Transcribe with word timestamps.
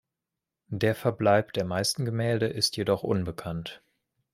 Der 0.71 0.95
Verbleib 0.95 1.53
der 1.53 1.63
meisten 1.63 2.05
Gemälde 2.05 2.47
ist 2.47 2.75
jedoch 2.75 3.03
unbekannt. 3.03 3.83